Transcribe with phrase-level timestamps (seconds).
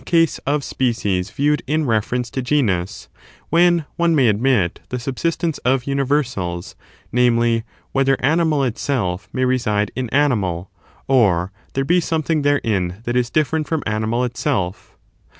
[0.01, 3.07] ^ ^j^^ ^^^^^^^ specics viewcd in reference to genus,
[3.51, 6.75] when one may admit the subsistence of universals—
[7.11, 10.71] namely, whether animal itself may reside in animal,
[11.07, 14.97] or there be something therein that is different from animal itself?